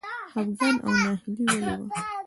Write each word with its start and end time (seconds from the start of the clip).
خپګان 0.31 0.75
او 0.85 0.91
ناهیلي 1.03 1.45
ولې 1.51 1.73
وه. 1.79 1.85